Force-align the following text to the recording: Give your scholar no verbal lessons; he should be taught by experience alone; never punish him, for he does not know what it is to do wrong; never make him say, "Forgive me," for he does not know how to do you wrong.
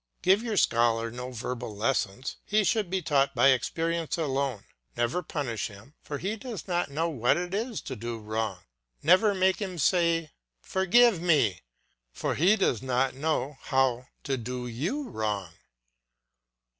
Give 0.23 0.41
your 0.41 0.57
scholar 0.57 1.11
no 1.11 1.29
verbal 1.29 1.75
lessons; 1.77 2.37
he 2.43 2.63
should 2.63 2.89
be 2.89 3.03
taught 3.03 3.35
by 3.35 3.49
experience 3.49 4.17
alone; 4.17 4.63
never 4.97 5.21
punish 5.21 5.67
him, 5.67 5.93
for 6.01 6.17
he 6.17 6.35
does 6.37 6.67
not 6.67 6.89
know 6.89 7.07
what 7.07 7.37
it 7.37 7.53
is 7.53 7.81
to 7.81 7.95
do 7.95 8.17
wrong; 8.17 8.63
never 9.03 9.35
make 9.35 9.61
him 9.61 9.77
say, 9.77 10.31
"Forgive 10.59 11.21
me," 11.21 11.61
for 12.11 12.33
he 12.33 12.55
does 12.55 12.81
not 12.81 13.13
know 13.13 13.59
how 13.61 14.07
to 14.23 14.37
do 14.37 14.65
you 14.65 15.07
wrong. 15.07 15.53